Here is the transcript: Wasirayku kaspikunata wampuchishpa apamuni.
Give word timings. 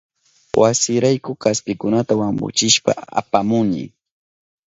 Wasirayku 0.61 1.31
kaspikunata 1.41 2.13
wampuchishpa 2.19 2.93
apamuni. 3.19 3.83